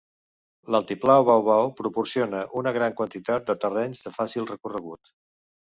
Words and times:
L'altiplà 0.75 1.17
Baw 1.27 1.43
Baw 1.49 1.69
proporciona 1.81 2.41
una 2.63 2.73
gran 2.79 2.97
quantitat 3.03 3.47
de 3.51 3.57
terrenys 3.67 4.03
de 4.07 4.15
fàcil 4.19 4.49
recorregut. 4.57 5.15